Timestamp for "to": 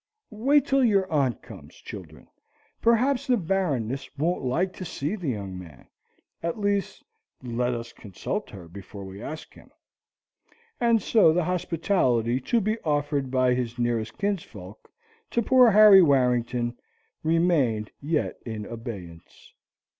4.73-4.83, 12.41-12.59, 15.29-15.43